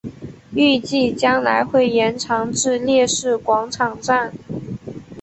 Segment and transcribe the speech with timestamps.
[0.55, 4.33] 预计将来会延长至烈士广场站。